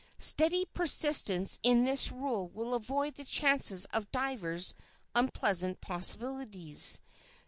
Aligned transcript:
Steady 0.17 0.65
persistence 0.73 1.59
in 1.61 1.85
this 1.85 2.11
rule 2.11 2.47
will 2.49 2.73
avoid 2.73 3.13
the 3.13 3.23
chances 3.23 3.85
of 3.93 4.11
divers 4.11 4.73
unpleasant 5.13 5.79
possibilities. 5.79 6.99